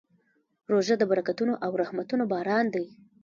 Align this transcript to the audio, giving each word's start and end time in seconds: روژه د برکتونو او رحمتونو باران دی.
روژه 0.71 0.95
د 0.99 1.03
برکتونو 1.11 1.53
او 1.65 1.71
رحمتونو 1.81 2.23
باران 2.31 2.65
دی. 2.75 2.85